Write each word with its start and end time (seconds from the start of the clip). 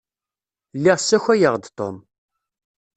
Lliɣ 0.77 0.97
ssakayeɣ-d 0.99 1.63
Tom. 1.77 1.97